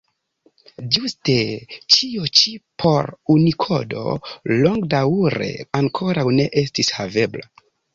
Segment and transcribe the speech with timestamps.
[0.95, 1.35] Ĝuste
[1.97, 2.55] ĉio ĉi
[2.85, 4.09] por Unikodo
[4.67, 7.51] longdaŭre ankoraŭ ne estis havebla.